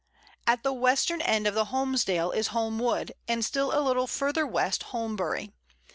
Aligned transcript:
At 0.47 0.63
the 0.63 0.73
western 0.73 1.21
end 1.21 1.45
of 1.45 1.53
the 1.53 1.65
Holmsdale 1.65 2.31
is 2.31 2.47
Holmwood, 2.47 3.11
and 3.27 3.45
still 3.45 3.69
a 3.71 3.85
little 3.85 4.07
further 4.07 4.47
west 4.47 4.85
Holmbury. 4.85 5.51